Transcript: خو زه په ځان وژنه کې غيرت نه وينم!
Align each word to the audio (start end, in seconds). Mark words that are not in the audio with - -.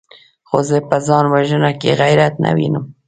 خو 0.47 0.57
زه 0.69 0.77
په 0.89 0.97
ځان 1.07 1.25
وژنه 1.33 1.71
کې 1.79 1.97
غيرت 2.01 2.33
نه 2.43 2.49
وينم! 2.55 2.85